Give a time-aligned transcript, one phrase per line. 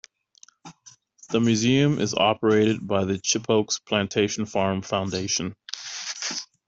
[1.29, 5.55] The museum is operated by the Chippokes Plantation Farm Foundation.